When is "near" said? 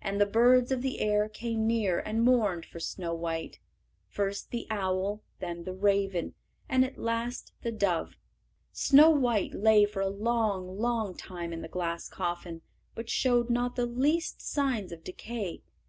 1.66-1.98